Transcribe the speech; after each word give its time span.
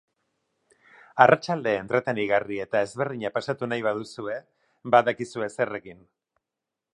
Arratsalde 1.25 1.73
entretenigarri 1.81 2.57
eta 2.63 2.81
ezberdina 2.87 3.31
pasatu 3.37 3.69
nahi 3.73 3.85
baduzue, 3.89 4.39
badakizue 4.97 5.51
zer 5.59 5.77
egin! 5.81 6.03